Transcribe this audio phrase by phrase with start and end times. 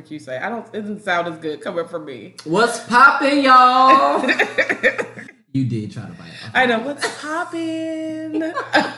[0.00, 0.38] what you say.
[0.38, 0.66] I don't.
[0.74, 2.34] It doesn't sound as good coming from me.
[2.44, 4.22] What's poppin', y'all?
[5.52, 6.50] you did try to bite off.
[6.54, 8.54] I know what's poppin'.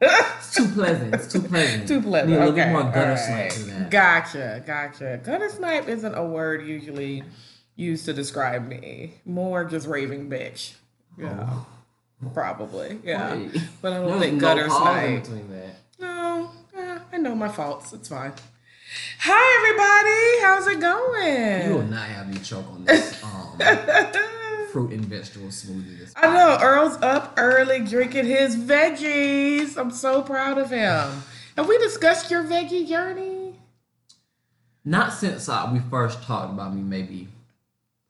[0.00, 1.14] It's too pleasant.
[1.14, 1.88] It's too pleasant.
[1.88, 2.30] Too pleasant.
[2.30, 2.70] Need a little okay.
[2.70, 3.50] more gutter all snipe right.
[3.52, 3.90] to that.
[3.90, 4.62] Gotcha.
[4.66, 5.20] Gotcha.
[5.24, 7.22] Gutter snipe isn't a word usually
[7.76, 9.14] used to describe me.
[9.24, 10.74] More just raving bitch.
[11.16, 11.48] Yeah.
[12.34, 12.98] Probably.
[13.02, 13.34] Yeah.
[13.34, 13.62] Wait.
[13.80, 15.22] But I don't was think no gutter snipe.
[15.22, 15.76] between that.
[16.00, 17.94] No, eh, I know my faults.
[17.94, 18.34] It's fine.
[19.20, 20.42] Hi, everybody.
[20.44, 21.68] How's it going?
[21.70, 23.56] You will not have me choke on this um,
[24.72, 25.98] fruit and vegetable smoothie.
[25.98, 29.76] This I know Earl's up early drinking his veggies.
[29.78, 31.22] I'm so proud of him.
[31.56, 33.54] Have we discussed your veggie journey?
[34.84, 37.28] Not since uh, we first talked about me maybe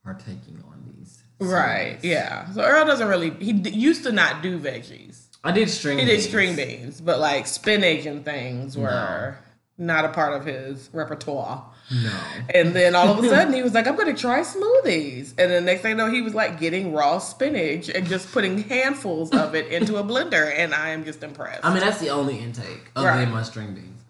[0.03, 1.23] partaking on these.
[1.39, 1.97] Right.
[1.99, 2.03] smoothies.
[2.03, 2.51] Yeah.
[2.51, 3.29] So Earl doesn't really.
[3.31, 5.27] He d- used to not do veggies.
[5.43, 5.99] I did string.
[5.99, 6.27] He did beans.
[6.27, 9.37] string beans, but like spinach and things were
[9.77, 11.65] not a part of his repertoire.
[12.03, 12.11] No.
[12.53, 15.29] And then all of a sudden he was like, I'm gonna try smoothies.
[15.37, 18.57] And then next thing you know, he was like getting raw spinach and just putting
[18.63, 20.51] handfuls of it into a blender.
[20.57, 21.63] And I am just impressed.
[21.65, 23.19] I mean that's the only intake other Right.
[23.25, 24.01] than my string beans.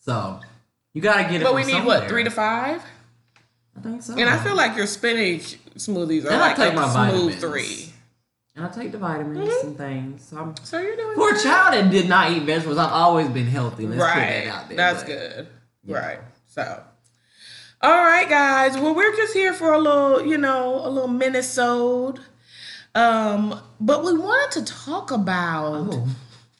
[0.00, 0.38] So
[0.92, 1.44] you gotta get it.
[1.44, 2.00] but we need somewhere.
[2.00, 2.82] what, three to five?
[3.76, 4.14] I think so.
[4.16, 7.36] And I feel like your spinach smoothies are And like a smooth vitamins.
[7.36, 7.92] three.
[8.56, 9.66] And I take the vitamins Mm-hmm.
[9.68, 10.24] and things.
[10.28, 12.78] So I'm So you're doing for a child that did not eat vegetables.
[12.78, 13.86] I've always been healthy.
[13.86, 14.44] Let's put right.
[14.44, 14.76] that out there.
[14.76, 15.48] That's but- good.
[15.84, 15.96] yeah.
[15.98, 16.18] Right.
[16.46, 16.82] So
[17.82, 18.76] all right, guys.
[18.78, 22.20] Well, we're just here for a little, you know, a little Minnesota.
[22.94, 26.08] Um, but we wanted to talk about Oh.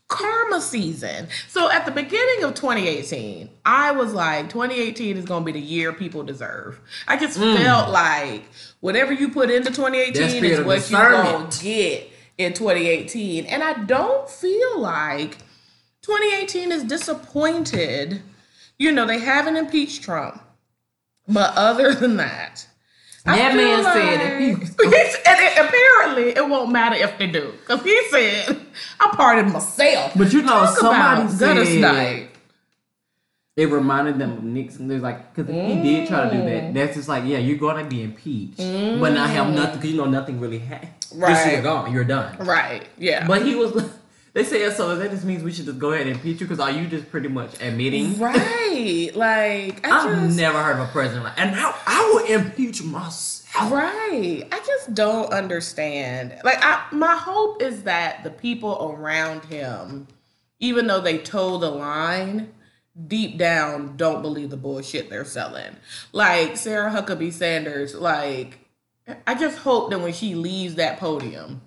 [0.08, 1.28] karma season.
[1.48, 5.66] So at the beginning of 2018, I was like, 2018 is going to be the
[5.66, 6.78] year people deserve.
[7.08, 8.44] I just felt like
[8.86, 12.08] whatever you put into 2018 is what you're going to get
[12.38, 13.44] in 2018.
[13.46, 15.38] And I don't feel like
[16.02, 18.22] 2018 is disappointed.
[18.78, 20.40] You know, they haven't impeached Trump.
[21.26, 22.64] But other than that,
[23.26, 24.58] I That feel man said like-
[24.94, 27.52] He's- and it- apparently it won't matter if they do.
[27.58, 28.56] Because he said,
[29.00, 30.12] I pardoned myself.
[30.14, 32.35] But you know, Talk somebody about gutter said snipe.
[33.56, 34.86] It reminded them of Nixon.
[34.86, 36.44] There's like, because if he did try to do Mm.
[36.44, 39.96] that, that's just like, yeah, you're gonna be impeached, but not have nothing because you
[39.96, 40.90] know nothing really happened.
[41.14, 41.52] Right.
[41.54, 42.36] you're gone, you're done.
[42.38, 43.26] Right, yeah.
[43.26, 43.72] But he was.
[44.36, 44.94] They said so.
[44.96, 47.10] That just means we should just go ahead and impeach you because are you just
[47.10, 48.18] pretty much admitting?
[48.18, 49.10] right.
[49.14, 50.36] Like, I I've just.
[50.36, 53.72] never heard of a president like, and now I will impeach myself.
[53.72, 54.46] Right.
[54.52, 56.38] I just don't understand.
[56.44, 60.06] Like I my hope is that the people around him,
[60.60, 62.52] even though they toe the line,
[63.06, 65.76] deep down don't believe the bullshit they're selling.
[66.12, 68.58] Like Sarah Huckabee Sanders, like
[69.26, 71.60] I just hope that when she leaves that podium,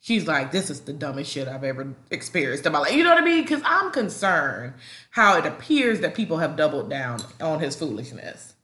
[0.00, 2.92] she's like, this is the dumbest shit I've ever experienced in my life.
[2.92, 3.42] You know what I mean?
[3.42, 4.74] Because I'm concerned
[5.10, 8.54] how it appears that people have doubled down on his foolishness.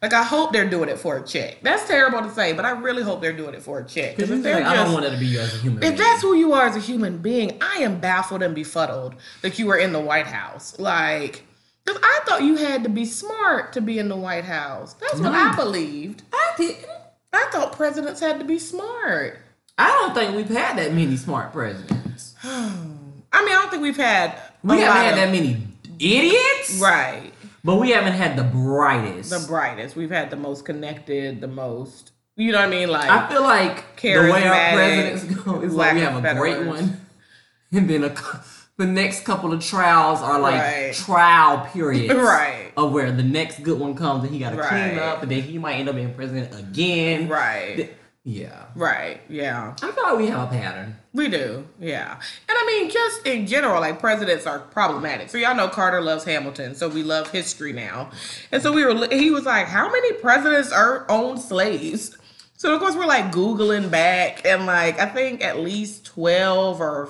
[0.00, 1.58] Like I hope they're doing it for a check.
[1.62, 4.16] That's terrible to say, but I really hope they're doing it for a check.
[4.16, 5.82] Because Because if they're like, I don't want it to be you as a human.
[5.82, 5.96] if being.
[5.96, 9.66] that's who you are as a human being, I am baffled and befuddled that you
[9.66, 10.78] were in the White House.
[10.78, 11.42] Like,
[11.88, 14.94] because I thought you had to be smart to be in the White House.
[14.94, 16.22] That's what I believed.
[16.32, 16.84] I didn't.
[17.32, 19.38] I thought presidents had to be smart.
[19.78, 22.34] I don't think we've had that many smart presidents.
[22.44, 24.38] I mean, I don't think we've had.
[24.62, 25.62] We haven't had of- that many
[25.98, 27.32] idiots, Right.
[27.64, 29.30] but we haven't had the brightest.
[29.30, 29.94] The brightest.
[29.96, 32.12] We've had the most connected, the most.
[32.36, 32.88] You know what I mean?
[32.88, 36.66] Like, I feel like the way our presidents go is like we have a great
[36.66, 37.00] one,
[37.72, 38.14] and then a,
[38.78, 40.94] the next couple of trials are like Right.
[40.94, 42.72] trial periods, Right.
[42.76, 44.68] Of where the next good one comes and he got to Right.
[44.68, 47.28] clean up, and then he might end up being president again.
[47.28, 47.76] right.
[47.76, 47.90] Th-
[48.24, 49.20] Yeah, Right.
[49.28, 49.74] Yeah.
[49.82, 50.96] I feel like we have a pattern.
[51.14, 52.12] We do, yeah.
[52.48, 55.30] And I mean, just in general, like presidents are problematic.
[55.30, 58.10] So y'all know Carter loves Hamilton, so we love history now.
[58.52, 62.16] And so we were, he was like, "How many presidents are owned slaves?"
[62.56, 67.08] So of course we're like googling back, and like I think at least twelve or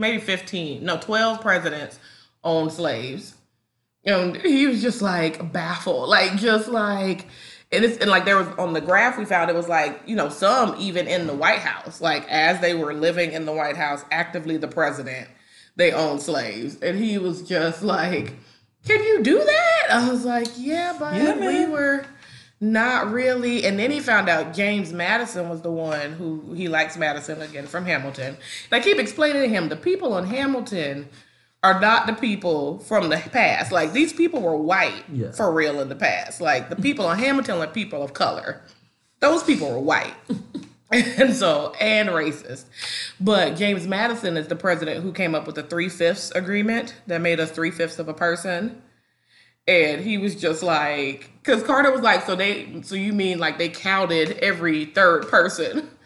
[0.00, 1.98] maybe fifteen, no, twelve presidents
[2.42, 3.34] owned slaves.
[4.04, 7.26] And he was just like baffled, like just like,
[7.70, 10.16] and it's and like there was on the graph we found it was like you
[10.16, 13.76] know some even in the White House, like as they were living in the White
[13.76, 15.28] House, actively the president,
[15.76, 18.32] they owned slaves, and he was just like,
[18.86, 22.06] "Can you do that?" I was like, "Yeah, but Yeah, we were."
[22.60, 23.64] Not really.
[23.64, 27.66] And then he found out James Madison was the one who he likes Madison again
[27.66, 28.36] from Hamilton.
[28.36, 31.08] And I keep explaining to him the people in Hamilton
[31.62, 33.72] are not the people from the past.
[33.72, 35.30] Like these people were white Yeah.
[35.32, 36.40] for real in the past.
[36.40, 38.60] Like the people in Hamilton are people of color.
[39.20, 40.14] Those people were white.
[40.92, 42.64] and so and racist.
[43.20, 47.20] But James Madison is the president who came up with the three fifths agreement that
[47.22, 48.82] made us three fifths of a person.
[49.66, 53.58] And he was just like, because Carter was like, so they, so you mean like
[53.58, 55.90] they counted every third person?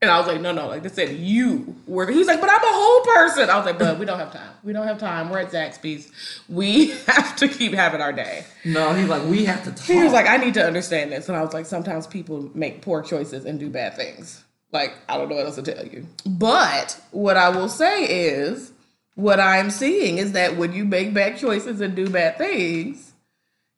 [0.00, 2.08] And I was like, no, no, like they said you were.
[2.08, 3.50] He's like, but I'm a whole person.
[3.50, 4.50] I was like, but we don't have time.
[4.62, 5.28] We don't have time.
[5.28, 6.12] We're at Zaxby's.
[6.48, 8.44] We have to keep having our day.
[8.64, 9.86] No, he's like, we have to talk.
[9.86, 11.28] He was like, I need to understand this.
[11.28, 14.44] And I was like, sometimes people make poor choices and do bad things.
[14.70, 16.06] Like, I don't know what else to tell you.
[16.24, 18.70] But what I will say is,
[19.18, 23.14] what I'm seeing is that when you make bad choices and do bad things,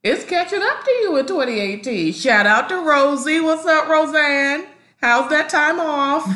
[0.03, 2.13] it's catching up to you in 2018.
[2.13, 3.41] Shout out to Rosie.
[3.41, 4.67] What's up, Roseanne?
[5.01, 6.27] How's that time off?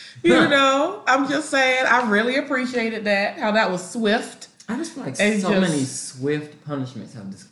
[0.22, 4.48] you know, I'm just saying, I really appreciated that, how that was swift.
[4.66, 7.47] I just feel like And so just- many swift punishments have just.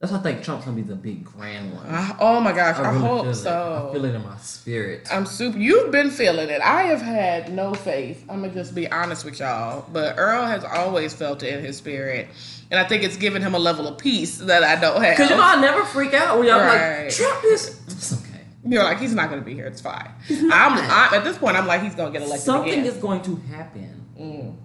[0.00, 1.84] That's why I think Trump's gonna be the big grand one.
[1.86, 3.84] I, oh my gosh, I, really hope so.
[3.86, 3.90] it.
[3.90, 5.06] I feel it in my spirit.
[5.12, 5.58] I'm super.
[5.58, 6.62] You've been feeling it.
[6.62, 8.24] I have had no faith.
[8.30, 9.84] I'm gonna just be honest with y'all.
[9.92, 12.28] But Earl has always felt it in his spirit,
[12.70, 15.18] and I think it's given him a level of peace that I don't have.
[15.18, 17.04] Cause you know I never freak out when y'all Right.
[17.04, 17.78] like Trump is.
[17.88, 18.40] It's okay.
[18.64, 19.66] You're like he's not gonna be here.
[19.66, 20.10] It's fine.
[20.30, 21.58] I'm, I'm at this point.
[21.58, 22.86] I'm like he's gonna get elected Something again.
[22.86, 24.06] is going to happen.
[24.18, 24.56] Mm.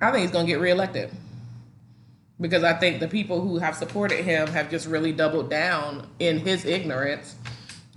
[0.00, 1.10] I think he's gonna get reelected
[2.40, 6.38] because I think the people who have supported him have just really doubled down in
[6.38, 7.34] his ignorance.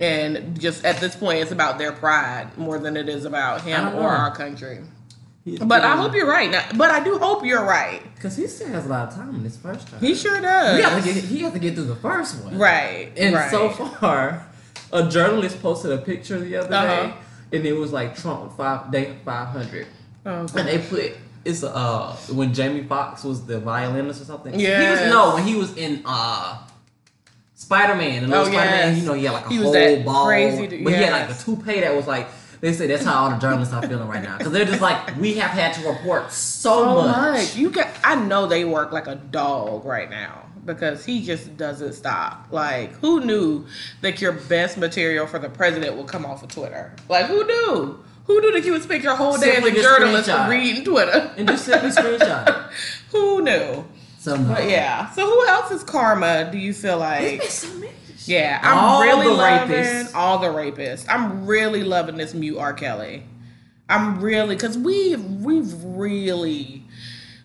[0.00, 3.88] And just at this point, it's about their pride more than it is about him
[3.88, 3.98] or know.
[4.00, 4.80] our country.
[5.60, 6.50] But I hope you're right.
[6.50, 8.00] Now, but I do hope you're right.
[8.14, 10.00] because he still has a lot of time in this first time.
[10.00, 10.76] He sure does.
[10.76, 11.24] He has to get.
[11.24, 12.56] He has to get through the first one.
[12.56, 13.10] Right.
[13.16, 13.50] And right.
[13.50, 14.46] so far,
[14.92, 17.06] a journalist posted a picture the other Uh-huh.
[17.50, 19.88] day, and it was like Trump five day five hundred,
[20.24, 24.58] Oh, and they put it's uh when Jamie Foxx was the violinist or something.
[24.58, 24.82] Yeah.
[24.82, 26.58] he was no when he was in uh.
[27.54, 28.98] Spider Man, and Oh, Spider Man, yes.
[29.00, 31.00] you know, he had like a He was whole that ball, crazy dude, but he
[31.00, 31.42] had like yes.
[31.42, 32.28] a toupee that was like.
[32.60, 35.16] They say that's how all the journalists are feeling right now because they're just like
[35.16, 37.16] we have had to report so, so much.
[37.16, 37.56] much.
[37.56, 37.88] You can.
[38.04, 42.46] I know they work like a dog right now because he just doesn't stop.
[42.52, 43.66] Like, who knew
[44.00, 46.94] that your best material for the president would come off of Twitter?
[47.08, 47.98] Like, who knew?
[48.26, 50.48] Who knew that you would spend your whole day as Simply a just journalist screenshot.
[50.48, 51.32] reading Twitter?
[51.36, 52.70] and just simply screenshot.
[53.10, 53.84] who knew?
[54.18, 54.54] So no.
[54.54, 55.10] But yeah.
[55.10, 57.20] So who else's karma do you feel like?
[57.40, 57.92] There's been so many.
[58.24, 60.14] Yeah, I'm All really the loving rapists.
[60.14, 61.06] all the rapists.
[61.08, 62.72] I'm really loving this mute R.
[62.72, 63.24] Kelly.
[63.88, 66.84] I'm really because we we've really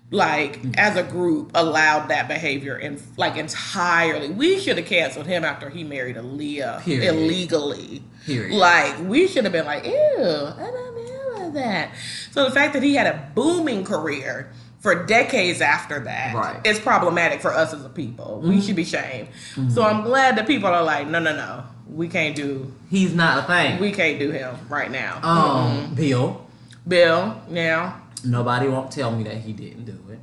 [0.09, 4.29] like as a group allowed that behavior and like entirely.
[4.29, 7.13] We should have canceled him after he married Aaliyah Period.
[7.13, 8.03] illegally.
[8.25, 8.55] Period.
[8.55, 11.91] Like we should have been like, ew, I don't know that.
[12.31, 16.55] So the fact that he had a booming career for decades after that Right.
[16.57, 16.65] Mm-hmm.
[16.67, 18.41] is problematic for us as a people.
[18.43, 19.27] We should be shamed.
[19.69, 23.43] So I'm glad that people are like, no, no, no, we can't do, He's not
[23.43, 23.79] a thing.
[23.81, 25.19] we can't do him right now.
[25.23, 26.45] um, Bill.
[26.87, 30.19] Bill, now, Nobody won't tell me that he didn't do it.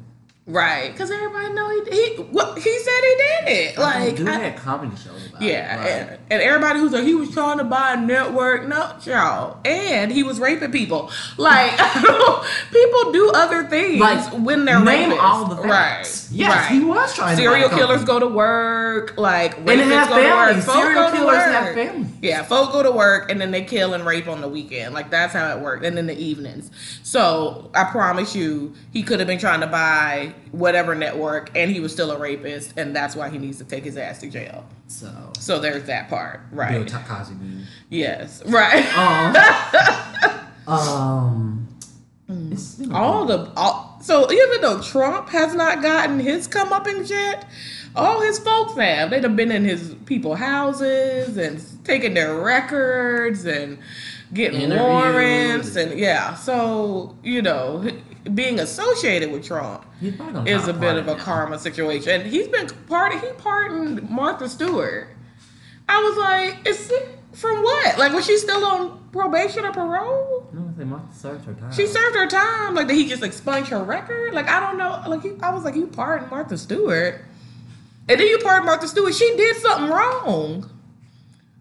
[0.47, 0.93] Right?
[0.93, 3.79] Because everybody know he he well, he said he did it.
[3.79, 6.11] Like, dude I- had comedy shows about Yeah, it.
[6.11, 10.13] Like, and, everybody who's like he was trying to buy a network, no, y'all, and
[10.13, 11.11] he was raping people.
[11.39, 11.71] Like
[12.73, 15.19] people do other things Like, when they're name rapists.
[15.21, 16.29] all the facts.
[16.31, 16.71] Right, Yes, right.
[16.73, 20.29] he was trying to Serial killers go to work, like And they have go to
[20.29, 20.63] work.
[20.63, 22.11] Serial killers have families.
[22.23, 24.95] Yeah, folk go to work and then they kill and rape on the weekend.
[24.95, 25.85] Like that's how it worked.
[25.85, 26.71] And in the evenings.
[27.03, 31.81] So I promise you, he could have been trying to buy whatever network and he
[31.81, 34.67] was still a rapist, and that's why he needs to take his ass to jail.
[34.87, 36.87] So, So there's that part, right?
[36.87, 37.01] Bill?
[37.07, 37.37] Cosby.
[37.91, 38.85] Yes, right.
[40.67, 41.69] Um, um,
[42.51, 46.73] it's been a all the all, so even though Trump has not gotten his come
[46.73, 47.47] up in yet,
[47.95, 49.11] all his folks have.
[49.11, 53.79] They'd have been in his people houses and taking their records and
[54.33, 56.35] getting warrants and yeah.
[56.35, 57.87] So you know,
[58.33, 62.23] being associated with Trump He's probably gonna is a bit of a karma situation.
[62.23, 63.23] And he's been pardoned.
[63.23, 65.09] He pardoned Martha Stewart.
[65.89, 67.99] I was like, is it from what?
[67.99, 70.49] Like, was she still on probation or parole?
[70.53, 71.73] No, they must have served her time.
[71.73, 72.75] She served her time.
[72.75, 74.33] Like, did he just expunge her record?
[74.33, 75.03] Like, I don't know.
[75.07, 77.23] Like, he, I was like, you pardoned Martha Stewart,
[78.09, 79.15] and then you pardon Martha Stewart.
[79.15, 80.71] She did something wrong.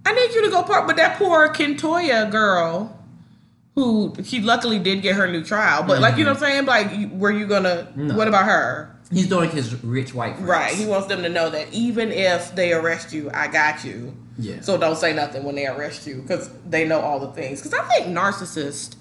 [0.05, 3.02] I need you to go part, but that poor Kentoya girl,
[3.75, 5.83] who she luckily did get her new trial.
[5.83, 6.65] But like, you know what I'm saying?
[6.65, 7.91] Like, were you gonna?
[7.95, 8.15] No.
[8.15, 8.89] What about her?
[9.11, 10.49] He's doing his rich white friends.
[10.49, 10.73] Right.
[10.73, 14.15] He wants them to know that even if they arrest you, I got you.
[14.39, 14.61] Yeah.
[14.61, 17.61] So don't say nothing when they arrest you because they know all the things.
[17.61, 18.95] Because I think narcissists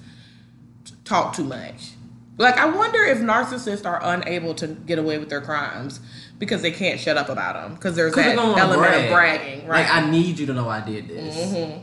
[1.05, 1.93] talk too much.
[2.39, 6.01] Like I wonder if narcissists are unable to get away with their crimes
[6.39, 8.89] because they can't shut up about them because there's 'Cause that they're gonna wanna element
[8.91, 9.05] brag.
[9.05, 9.87] of bragging, right?
[9.87, 11.37] Like I need you to know I did this.
[11.37, 11.79] Mm-hmm.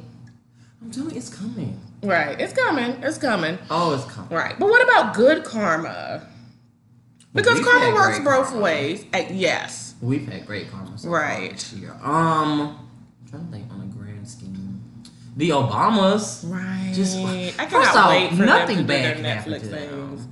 [0.84, 1.79] I'm telling you, it's coming.
[2.03, 2.39] Right.
[2.39, 2.91] It's coming.
[3.03, 3.58] It's coming.
[3.70, 4.29] Oh, it's coming.
[4.36, 4.58] Right.
[4.60, 6.27] But what about good karma?
[7.34, 8.62] Because karma works both karma.
[8.62, 9.06] ways.
[9.13, 9.94] Uh, yes.
[10.01, 11.50] We've had great karma so Right.
[11.50, 11.91] far this year.
[12.01, 12.79] Um,
[13.22, 14.82] I'm trying to think on a grand scheme.
[15.38, 16.50] The Obamas.
[16.50, 16.91] Right.
[16.94, 19.68] Just- I first cannot off, wait for nothing them to do bad their Netflix to
[19.68, 20.27] things.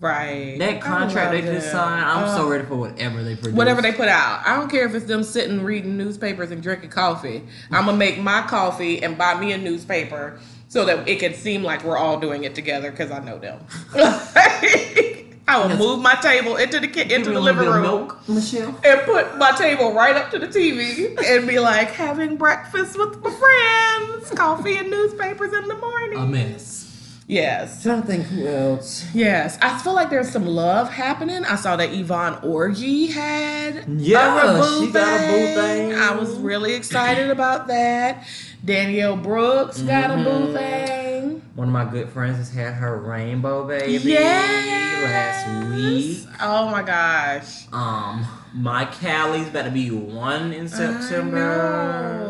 [0.00, 0.56] Right.
[0.58, 3.52] That contract they just signed, I'm so Uh, ready for whatever they produce.
[3.52, 4.40] Whatever they put out.
[4.46, 7.46] I don't care if it's them sitting reading newspapers and drinking coffee.
[7.70, 10.38] I'm gonna make my coffee and buy me a newspaper
[10.70, 13.58] so that it can seem like we're all doing it together because I know them.
[13.94, 15.78] I will Yes.
[15.80, 18.72] move my table into the ki- into the living room milk, Michelle.
[18.84, 23.20] and put my table right up to the TV and be like having breakfast with
[23.20, 26.18] my friends, coffee and newspapers in the morning.
[26.20, 26.89] A mess.
[27.30, 27.82] Yes.
[27.84, 29.04] trying to think who else.
[29.14, 31.44] Yes, I feel like there's some love happening.
[31.44, 35.94] I saw that Yvonne Orji had Yeah, a she got a boo thing.
[35.94, 38.26] I was really excited about that.
[38.64, 40.52] Danielle Brooks got a boo Mhm.
[40.54, 41.42] thing.
[41.54, 45.04] One of my good friends has had her rainbow baby Yes.
[45.04, 46.26] last week.
[46.42, 47.66] Oh my gosh.
[47.72, 52.26] Um, my Callie's about to be one in September.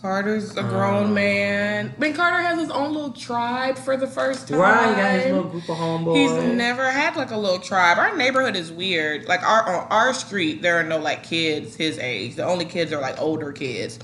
[0.00, 1.92] Carter's a grown Um, man.
[1.98, 4.58] Mean, Carter has his own little tribe for the first time.
[4.58, 6.16] Right, he got his little group of homeboys.
[6.16, 7.98] He's never had like a little tribe.
[7.98, 9.26] Our neighborhood is weird.
[9.26, 12.36] Like our on our street, there are no like kids his age.
[12.36, 13.98] The only kids are like older kids.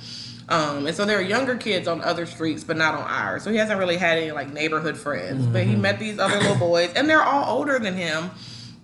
[0.49, 3.45] Um, and so there are younger kids on other streets, but not on ours.
[3.45, 5.47] So he hasn't really had any like neighborhood friends.
[5.47, 8.31] But he met these other little boys, and they're all older than him.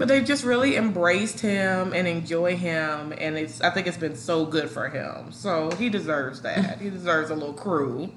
[0.00, 4.16] But they've just really embraced him and enjoy him, and it's I think it's been
[4.16, 5.30] so good for him.
[5.30, 6.80] So he deserves that.
[6.80, 8.11] he deserves a little crew.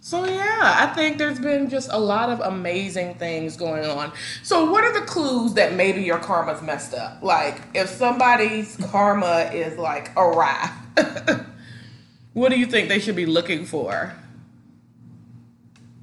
[0.00, 4.10] So yeah, I think there's been just a lot of amazing things going on.
[4.42, 7.22] So what are the clues that maybe your karma's messed up?
[7.22, 10.72] Like if somebody's karma is like awry,
[12.32, 14.12] what do you think they should be looking for?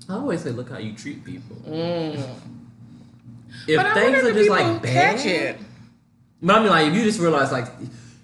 [0.08, 1.58] I always say, look how you treat people.
[1.68, 2.53] Mm.
[3.68, 5.58] If but things are just like catch bad, it.
[6.42, 7.68] but I mean, like if you just realize like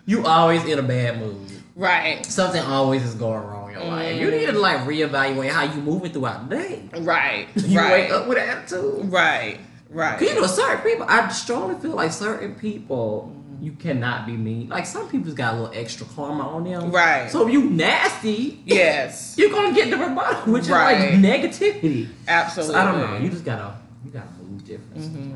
[0.06, 1.38] you always in a bad mood,
[1.76, 4.20] Right, something always is going wrong in your life.
[4.20, 4.58] You need to mm-hmm.
[4.60, 6.90] like reevaluate how you moving throughout the day.
[7.00, 9.06] right, You right, wake up with an attitude.
[9.12, 10.20] right, right.
[10.22, 14.68] You know, certain people, I strongly feel like certain people, you cannot be mean.
[14.68, 16.92] Like some people's got a little extra karma on them.
[16.92, 17.32] Right.
[17.32, 21.14] So if you nasty, Yes, you're gonna get the rebuttal, which Right.
[21.14, 22.10] is like negativity.
[22.28, 22.74] absolutely.
[22.76, 23.18] So I don't know.
[23.20, 24.28] You just gotta, you gotta
[24.70, 24.98] different.
[24.98, 25.34] Mm-hmm.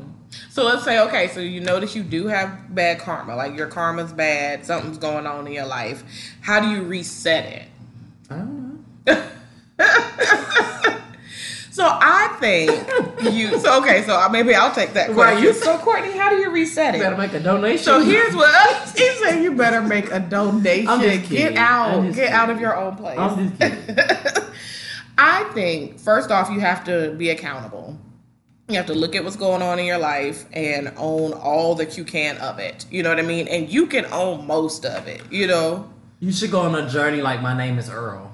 [0.50, 4.12] So let's say, okay, so you notice you do have bad karma, like your karma's
[4.12, 6.02] bad, something's going on in your life.
[6.40, 7.68] How do you reset it?
[8.30, 9.30] I don't know.
[11.74, 13.58] So I think you.
[13.58, 16.94] So okay, so maybe I'll take that Right, you- so Courtney, how do you reset
[16.94, 16.98] it?
[16.98, 17.82] You better make a donation.
[17.82, 20.86] So here's what he said: you better make a donation.
[20.86, 23.18] I'm just Get out, I'm get just out of your own place.
[23.18, 24.44] I'm just kidding.
[25.18, 27.98] I think first off, you have to be accountable.
[28.68, 31.98] You have to look at what's going on in your life and own all that
[31.98, 32.86] you can of it.
[32.90, 33.46] You know what I mean?
[33.46, 35.20] And you can own most of it.
[35.30, 35.92] You know?
[36.20, 38.33] You should go on a journey like my name is Earl.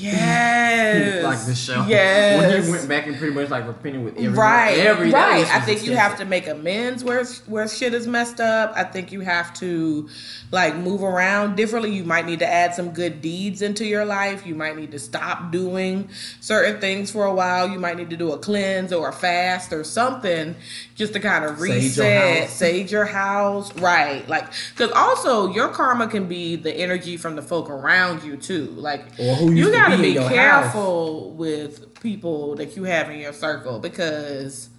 [0.00, 1.24] Yes.
[1.24, 1.84] like the show.
[1.86, 2.40] Yes.
[2.40, 5.46] When he went back and pretty much like repented with every right, every right.
[5.54, 8.72] I think you have to make amends where where shit is messed up.
[8.76, 10.08] I think you have to
[10.50, 11.92] like move around differently.
[11.94, 14.46] You might need to add some good deeds into your life.
[14.46, 16.08] You might need to stop doing
[16.40, 17.68] certain things for a while.
[17.68, 20.54] You might need to do a cleanse or a fast or something
[20.94, 22.52] just to kind of Sage your reset, house.
[22.52, 24.28] sage your house, right?
[24.28, 24.46] Like
[24.76, 28.66] because also your karma can be the energy from the folk around you too.
[28.76, 32.84] Like Or who you used to got to be be careful with people that you
[32.84, 34.70] have in your circle because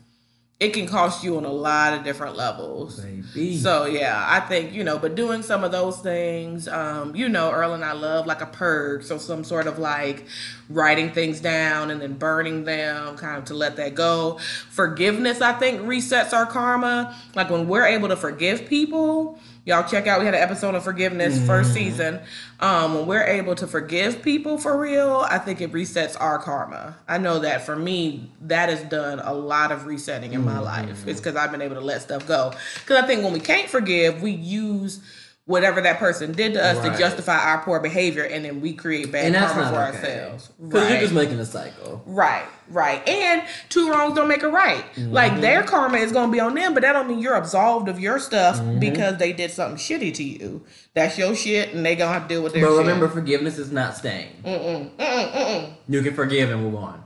[0.58, 3.02] it can cost you on a lot of different levels.
[3.02, 3.58] Baby.
[3.58, 7.52] So yeah, I think you know, but doing some of those things, um, you know,
[7.52, 10.26] Earl and I love like a purge, so some sort of like
[10.70, 14.40] writing things down and then burning them, kind of to let that go.
[14.70, 17.14] Forgiveness, I think, resets our karma.
[17.36, 20.20] Like when we're able to forgive people, y'all check out.
[20.20, 22.22] We had an episode on forgiveness first season.
[22.60, 26.96] Um, when we're able to forgive people for real, I think it resets our karma.
[27.08, 31.08] I know that for me, that has done a lot of resetting in my life.
[31.08, 32.54] It's because I've been able to let stuff go.
[32.82, 35.02] Because I think when we can't forgive, we use
[35.48, 36.92] whatever that person did to us Right.
[36.92, 39.98] to justify our poor behavior, and then we create bad and that's karma not for
[39.98, 40.20] okay.
[40.22, 40.50] ourselves.
[40.60, 42.02] Because you're just making a cycle.
[42.08, 43.08] Right, right.
[43.08, 44.84] And two wrongs don't make a right.
[44.96, 45.12] Mm-hmm.
[45.14, 48.00] Like their karma is gonna be on them, but that don't mean you're absolved of
[48.00, 48.80] your stuff Mm-hmm.
[48.80, 50.66] because they did something shitty to you.
[50.96, 52.78] That's your shit and they gonna have to deal with their But shit.
[52.80, 54.30] remember, forgiveness is not staying.
[54.44, 55.74] Mm-mm, mm-mm, mm-mm.
[55.88, 57.04] You can forgive and move on.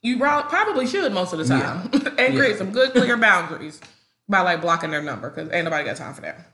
[0.00, 1.90] You probably should most of the time.
[1.92, 2.38] and Yeah.
[2.40, 3.78] create some good clear boundaries
[4.28, 6.46] by like blocking their number because ain't nobody got time for that.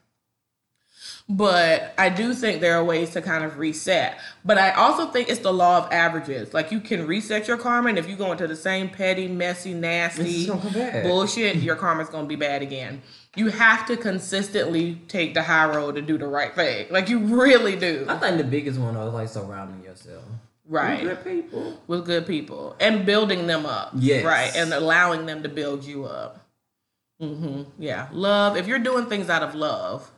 [1.33, 4.19] But I do think there are ways to kind of reset.
[4.45, 6.53] But I also think it's the law of averages.
[6.53, 9.73] Like you can reset your karma, and if you go into the same petty, messy,
[9.73, 11.05] nasty It's gonna come back.
[11.05, 13.01] bullshit, your karma's gonna be bad again.
[13.37, 16.89] you have to consistently take the high road to do the right thing.
[16.91, 18.07] Like you really do.
[18.09, 20.25] I think the biggest one though is like surrounding yourself.
[20.67, 21.05] Right.
[21.05, 21.81] With good people.
[21.87, 22.75] With good people.
[22.81, 23.93] And building them up.
[23.95, 24.25] Yes.
[24.25, 24.51] Right.
[24.57, 26.45] And allowing them to build you up.
[27.21, 28.09] hmm Yeah.
[28.13, 28.57] Love.
[28.57, 30.11] If you're doing things out of love,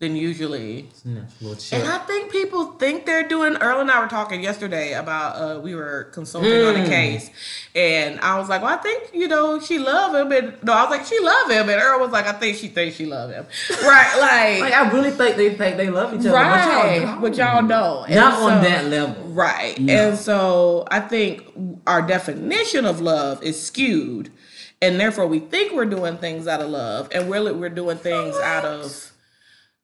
[0.00, 1.80] then usually It's a nice little chill.
[1.80, 3.56] And I think people think they're doing.
[3.56, 6.86] Earl and I were talking yesterday about uh, we were consulting on a Mm.
[6.88, 7.30] case,
[7.74, 10.82] and I was like, "Well, I think you know she love him," and no, I
[10.82, 13.30] was like, "She love him," and Earl was like, "I think she thinks she love
[13.30, 13.44] him,"
[13.82, 14.14] right?
[14.20, 17.36] Like Like, I really think they think they love each other, right, but y'all, but
[17.36, 19.16] y'all know, And not on that level.
[19.30, 19.78] Right.
[19.80, 19.92] No.
[19.92, 21.42] And so I think
[21.88, 24.30] our definition of love is skewed.
[24.80, 28.36] And therefore we think we're doing things out of love and really we're doing things
[28.36, 29.07] out of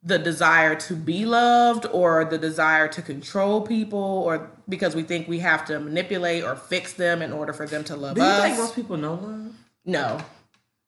[0.04, 5.26] the desire to be loved or the desire to control people or because we think
[5.26, 8.26] we have to manipulate or fix them in order for them to love Do you
[8.26, 8.42] us.
[8.42, 9.52] think most people know love?
[9.84, 10.18] no.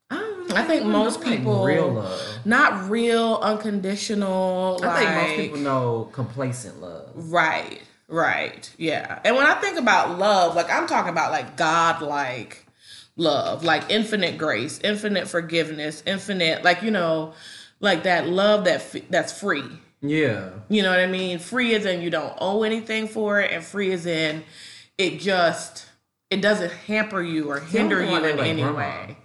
[0.09, 2.39] I, really I think people most like, people real love.
[2.45, 7.11] Not real unconditional I think most people know complacent love.
[7.15, 9.19] Right, right, yeah.
[9.25, 12.67] And when I think about love, like I'm talking about like God like
[13.17, 17.33] love, like infinite grace, infinite forgiveness, infinite like you know,
[17.81, 19.65] like that love that f- that's free.
[20.03, 20.51] Yeah.
[20.69, 21.39] You know what I mean?
[21.39, 24.45] Free is in you don't owe anything for it, and free is in
[24.99, 25.87] it just
[26.31, 28.79] it doesn't hamper you or hinder you in like any grandma.
[28.79, 29.17] way.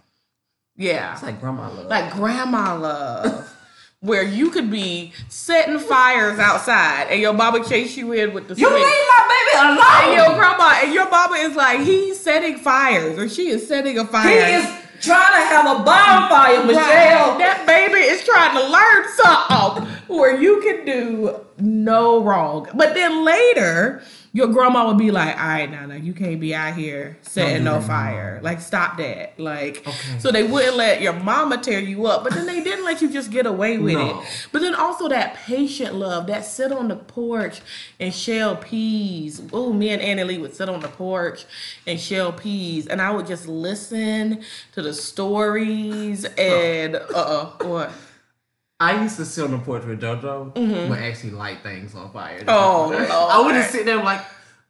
[0.77, 1.87] Yeah It's like grandma love.
[1.87, 3.53] like grandma love,
[3.99, 8.55] where you could be setting fires outside and your mama chase you in with the
[8.55, 8.73] you switch.
[8.73, 9.85] leave my baby alone.
[10.03, 13.97] And your grandma and your mama is like, he's setting fires or she is setting
[13.99, 14.29] a fire.
[14.45, 16.65] he is trying to have a bonfire, Right.
[16.67, 17.37] Michelle.
[17.39, 22.67] That baby is trying to learn something where you can do no wrong.
[22.73, 24.01] But then later,
[24.33, 27.81] your grandma would be like, all right, now, you can't be out here setting no
[27.81, 28.39] fire.
[28.41, 29.37] Like, stop that.
[29.37, 30.19] Like, Okay.
[30.19, 33.09] so they wouldn't let your mama tear you up, but then they didn't let you
[33.09, 34.21] just get away with No.
[34.21, 34.27] it.
[34.53, 37.59] But then also that patient love, that sit on the porch
[37.99, 39.41] and shell peas.
[39.51, 41.43] Oh, me and Annie Lee would sit on the porch
[41.85, 44.41] and shell peas, and I would just listen
[44.73, 47.91] to the stories and uh uh, what?
[48.81, 52.39] I used to sit on the porch with JoJo, but actually light things on fire.
[52.39, 52.49] Mm-hmm.
[52.49, 52.91] Oh,
[53.31, 53.55] I would Lord.
[53.55, 54.25] just sit there like, I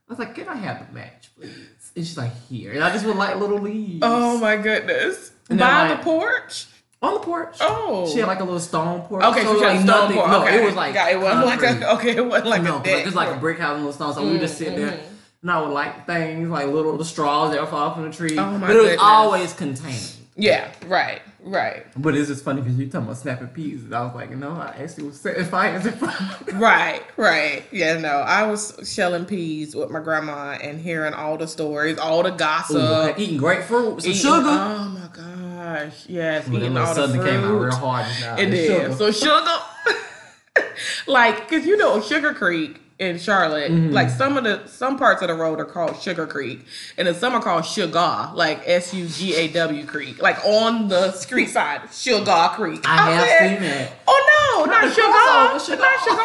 [0.10, 1.56] was like, can I have the match, please?
[1.96, 2.74] And she's like, here.
[2.74, 4.00] And I just would light little leaves.
[4.02, 5.32] Oh my goodness!
[5.50, 6.68] And By like- the porch.
[7.04, 7.58] On the porch.
[7.62, 8.08] Oh.
[8.12, 9.24] She had like a little stone porch.
[9.24, 10.30] Okay, so it she was had a stone nothing- porch.
[10.30, 10.62] No, okay.
[10.62, 12.86] it was like yeah, it wasn't like a okay, it wasn't like no, a but
[12.86, 14.14] deck it's like a brick house and little stone.
[14.14, 15.00] So we would just sit there.
[15.42, 18.38] And I would light things like little the straws that would fall from the tree.
[18.38, 19.00] Oh, my but it was goodness.
[19.02, 20.12] always contained.
[20.38, 24.06] Yeah, right, right, But it's just funny because you talking about snapping peas, and I
[24.06, 27.64] was like, you know, I actually was setting fires in front of right, right.
[27.72, 32.24] Yeah, no, I was shelling peas with my grandma and hearing all the stories, all
[32.24, 32.78] the gossip.
[32.78, 34.48] Ooh, eating grapefruit, some eating- sugar.
[34.48, 37.64] Oh my gosh, yes, that eating all the southern came out fruit.
[37.66, 38.36] real hard now.
[38.38, 38.68] It did.
[38.68, 38.96] sugar.
[38.96, 40.68] So sugar,
[41.08, 43.92] like, cause you know Sugar Creek in Charlotte, Mm-hmm.
[43.94, 46.64] like some of the some parts of the road are called Sugar Creek,
[46.98, 50.88] and then some are called Sugar, like S U G A W Creek, like on
[50.88, 52.80] the street side, Sugar Creek.
[52.86, 53.92] I have said, seen it.
[54.08, 55.82] Oh no, not Sugar, Sugar.
[55.82, 56.22] not Sugar.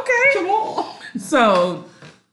[0.00, 1.18] Okay.
[1.18, 1.84] So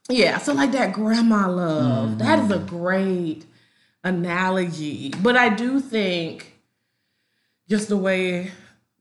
[0.10, 3.46] yeah, so like that grandma love, that is a great
[4.04, 5.10] analogy.
[5.22, 6.54] But I do think
[7.68, 8.52] just the way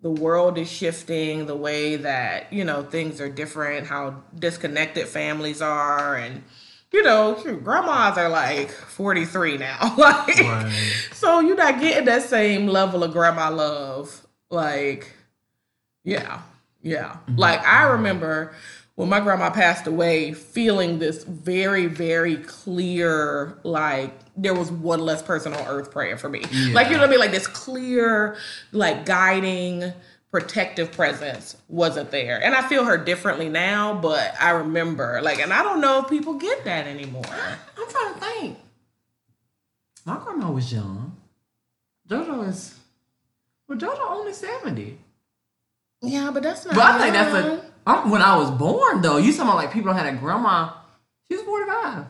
[0.07, 5.61] the world is shifting, the way that, you know, things are different, how disconnected families
[5.61, 6.45] are and
[6.93, 9.95] you know, grandmas are like 43 now.
[9.99, 10.73] like Right.
[11.13, 14.25] so you're not getting that same level of grandma love.
[14.49, 15.13] Like,
[16.05, 16.43] yeah,
[16.83, 17.17] yeah.
[17.29, 17.41] Mm-hmm.
[17.41, 17.93] Like I mm-hmm.
[17.95, 18.55] remember
[18.97, 25.23] when my grandma passed away, feeling this very, very clear, like there was one less
[25.23, 26.43] person on earth praying for me.
[26.73, 27.21] Like you know what I mean?
[27.21, 28.37] Like this clear,
[28.73, 29.93] like guiding,
[30.31, 32.43] protective presence wasn't there.
[32.43, 36.09] And I feel her differently now, but I remember like, and I don't know if
[36.09, 37.25] people get that anymore.
[37.27, 38.59] I'm trying to think.
[40.07, 41.17] My grandma was young.
[42.09, 42.79] JoJo is,
[43.69, 44.99] well, JoJo only 70.
[46.03, 46.75] Yeah, but that's not.
[46.75, 49.73] But I think that's a, I'm, when I was born though, you talking about like
[49.73, 50.71] people don't had a grandma,
[51.31, 52.07] she was 45.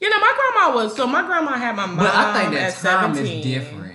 [0.00, 1.06] You know, my grandma was so.
[1.06, 3.38] My grandma had my mom But I think at that time seventeen.
[3.40, 3.86] is different.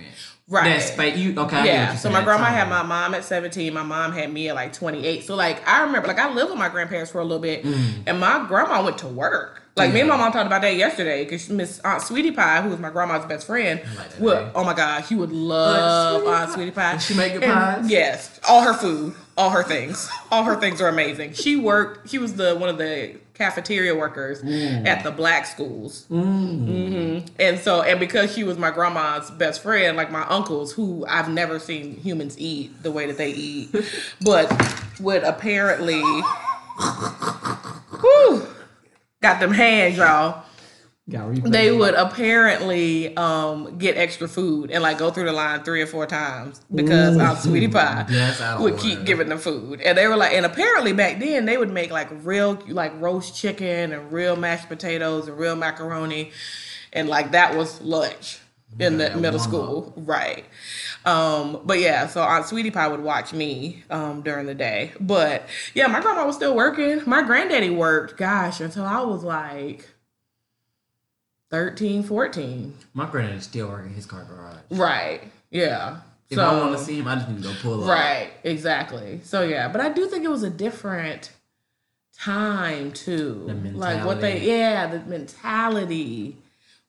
[0.48, 0.64] Right.
[0.78, 1.96] That space, you, okay, I get what yeah.
[1.96, 3.74] So my grandma had my mom at seventeen.
[3.74, 5.24] My mom had me at like twenty eight.
[5.24, 8.20] So like I remember, like I lived with my grandparents for a little bit, and
[8.20, 9.62] my grandma went to work.
[9.74, 10.18] Like me and my Mm.
[10.20, 13.46] Mom talked about that yesterday because Miss Aunt Sweetie Pie, who was my grandma's best
[13.48, 16.98] friend, like would oh my god, she would love Sweetie Aunt Sweetie Pie.
[16.98, 17.90] She make And pies?
[17.90, 20.08] Yes, all her food, all her things.
[20.30, 21.34] All her things are amazing.
[21.34, 22.08] She worked.
[22.08, 24.42] She was the one of the cafeteria workers
[24.86, 26.06] at the black schools.
[26.08, 31.04] hmm And so, and because she was my grandma's best friend, like my uncles, who
[31.06, 33.74] I've never seen humans eat the way that they eat,
[34.22, 34.50] but
[35.00, 36.00] would apparently,
[38.00, 38.46] whew,
[39.20, 40.44] got them hands, y'all.
[41.08, 45.86] They would apparently um, get extra food and like go through the line three or
[45.86, 49.80] four times because our sweetie pie Yes, would keep giving them food.
[49.80, 53.36] And they were like and apparently back then they would make like real like roast
[53.36, 56.32] chicken and real mashed potatoes and real macaroni.
[56.92, 58.40] And like that was lunch
[58.80, 59.92] in the middle school.
[59.96, 60.44] Right.
[61.04, 64.90] Um but yeah so aunt sweetie pie would watch me um during the day.
[64.98, 67.00] But yeah my grandma was still working.
[67.06, 69.88] My granddaddy worked gosh until i was like
[71.50, 74.58] 13 14 My is still working his car garage.
[74.70, 75.22] right.
[75.50, 76.00] Yeah.
[76.28, 77.88] If I want to see him, I just need to go pull up.
[77.88, 78.30] right.
[78.42, 79.20] Exactly.
[79.22, 79.68] So yeah.
[79.68, 81.30] But i do think it was a different
[82.18, 83.46] time too.
[83.74, 86.36] Like what they yeah the mentality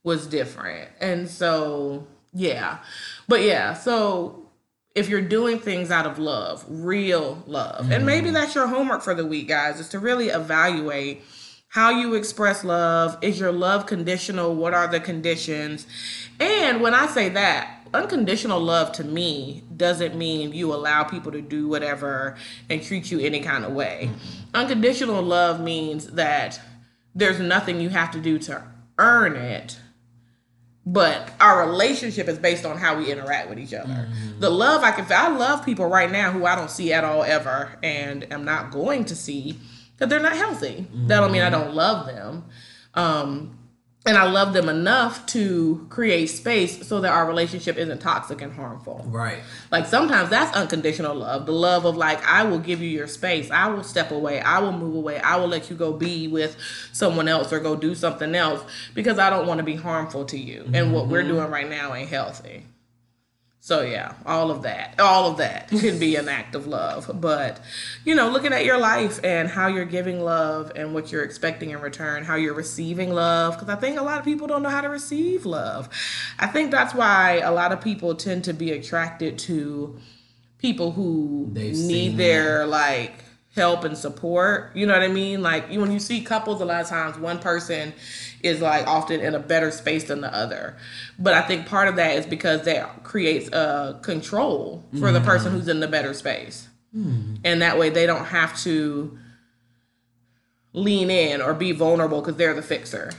[0.04, 0.90] was different.
[1.00, 2.80] And so yeah.
[3.28, 3.74] But yeah.
[3.74, 4.48] So
[4.96, 8.34] if you're doing things out of love real love and maybe mm-hmm.
[8.34, 11.22] that's your homework for the week guys is to really evaluate
[11.68, 14.56] how you express love is your love conditional?
[14.56, 15.86] What are the conditions?
[16.40, 21.42] And when i say that unconditional love to me doesn't mean you allow people to
[21.42, 22.36] do whatever
[22.70, 24.10] and treat you any kind of way.
[24.10, 24.56] Mm-hmm.
[24.56, 26.60] Unconditional love means that
[27.16, 28.64] there's nothing you have to do to
[28.98, 29.78] earn it
[30.88, 34.08] but our relationship is based on how we interact with each other.
[34.10, 34.40] Mm-hmm.
[34.40, 37.04] The love I can feel, I love people right now who I don't see at
[37.04, 39.60] all ever and am not going to see
[39.98, 40.86] because they're not healthy.
[41.08, 42.46] That don't mean I don't love them.
[42.94, 43.58] Um,
[44.08, 48.54] and I love them enough to create space so that our relationship isn't toxic and
[48.54, 49.04] harmful.
[49.06, 49.40] Right.
[49.70, 51.46] Like sometimes that's unconditional love.
[51.46, 53.52] The love of like I will give you your space.
[53.52, 54.40] I will step away.
[54.40, 55.20] I will move away.
[55.20, 56.56] I will let you go be with
[56.94, 60.38] someone else or go do something else because I don't want to be harmful to
[60.38, 60.70] you.
[60.74, 62.64] And what we're doing right now ain't healthy.
[63.68, 67.12] So yeah, all of that, all of that can be an act of love.
[67.14, 67.60] But
[68.06, 71.72] you know, looking at your life and how you're giving love and what you're expecting
[71.72, 74.70] in return, how you're receiving love, because I think a lot of people don't know
[74.70, 75.90] how to receive love.
[76.40, 80.00] I think that's why a lot of people tend to be attracted to
[80.60, 84.74] people who They've need their like help and support.
[84.78, 85.42] You know what I mean?
[85.42, 87.92] Like when you see couples, a lot of times one person
[88.44, 90.78] is like often in a better space than the other.
[91.18, 95.50] But I think part of that is because that creates a control for the person
[95.50, 95.60] mm-hmm.
[95.60, 97.36] who's in the better space, hmm.
[97.44, 99.18] and that way they don't have to
[100.74, 103.12] lean in or be vulnerable because they're the fixer.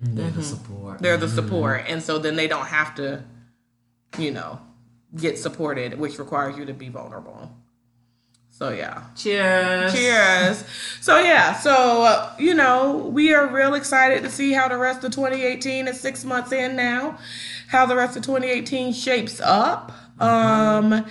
[0.00, 0.42] They're the mm-hmm.
[0.42, 0.98] support.
[1.00, 1.34] They're the mm-hmm.
[1.34, 3.24] support, and so then they don't have to,
[4.18, 4.60] you know,
[5.16, 7.50] get supported, which requires you to be vulnerable.
[8.56, 9.02] So yeah.
[9.16, 9.92] Cheers.
[9.92, 10.64] Cheers.
[11.00, 15.02] So yeah, so uh, you know, we are real excited to see how the rest
[15.02, 17.18] of 2018 is 6 months in now,
[17.66, 19.90] how the rest of 2018 shapes up.
[20.20, 21.04] Um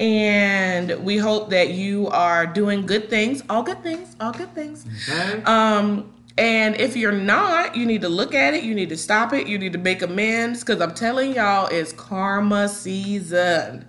[0.00, 4.86] and we hope that you are doing good things, all good things, all good things.
[5.08, 5.42] Okay.
[5.42, 8.62] Um, and if you're not, you need to look at it.
[8.62, 9.46] You need to stop it.
[9.46, 13.86] You need to make amends because I'm telling y'all, it's karma season.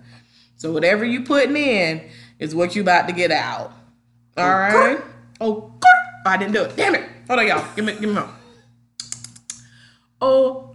[0.56, 3.72] So whatever you putting in is what you about to get out.
[4.36, 4.98] All right.
[5.40, 5.72] Oh,
[6.26, 6.76] I didn't do it.
[6.76, 7.08] Damn it.
[7.26, 7.64] Hold on, y'all.
[7.74, 8.28] Give me, give me more.
[10.20, 10.74] Oh,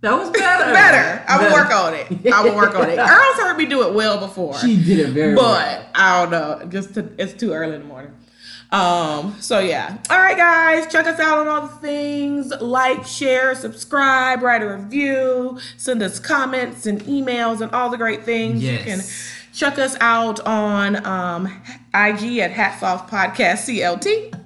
[0.00, 0.72] that was better.
[0.72, 1.24] better.
[1.28, 2.26] I will work on it.
[2.32, 2.98] I will work on it.
[2.98, 4.56] Earl's heard me do it well before.
[4.58, 5.54] She did it very well.
[5.54, 6.66] But I don't know.
[6.68, 8.12] Just to, it's too early in the morning.
[8.72, 9.36] Um.
[9.40, 9.98] So yeah.
[10.10, 10.90] All right, guys.
[10.92, 12.52] Check us out on all the things.
[12.60, 18.24] Like, share, subscribe, write a review, send us comments and emails and all the great
[18.24, 18.62] things.
[18.64, 19.00] You can
[19.56, 21.46] check us out on um,
[21.94, 24.38] IG at Hats Off Podcast CLT.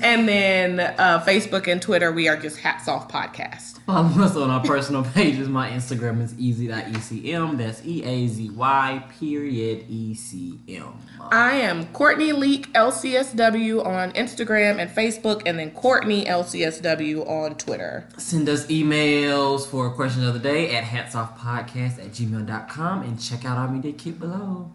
[0.00, 3.80] And then uh, Facebook and Twitter, we are just Hats Off Podcast.
[3.86, 5.48] Follow us on our personal pages.
[5.48, 7.58] My Instagram is easy.ecm.
[7.58, 10.94] That's E A Z Y period E C M.
[11.30, 18.06] I am Courtney Leak LCSW on Instagram and Facebook, and then Courtney LCSW on Twitter.
[18.18, 23.44] Send us emails for a question of the day at hatsoffpodcast at gmail.com and check
[23.44, 24.70] out our media kit below.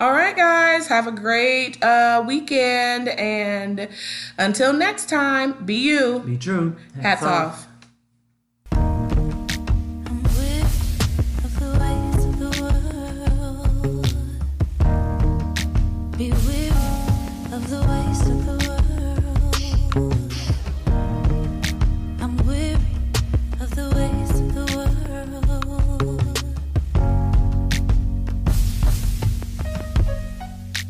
[0.00, 3.88] All right, guys, have a great uh, weekend, and
[4.38, 6.20] until next time, be you.
[6.20, 6.76] Be true.
[7.00, 7.65] Hats off.
[7.65, 7.65] I'm